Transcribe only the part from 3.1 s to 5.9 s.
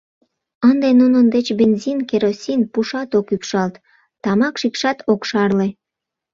ок ӱпшалт, тамак шикшат ок шарле.